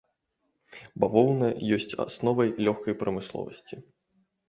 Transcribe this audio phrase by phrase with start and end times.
[1.03, 1.47] Бавоўна
[1.79, 3.75] ёсць асновай лёгкай прамысловасці.